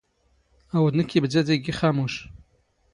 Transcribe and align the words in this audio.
ⴰⵡⴷ 0.75 0.93
ⵏⴽⴽ 0.99 1.13
ⵉⴱⴷⴰ 1.17 1.41
ⴷⵉⴳⵉ 1.47 1.71
ⵅⴰⵎⵓⵛ. 1.79 2.15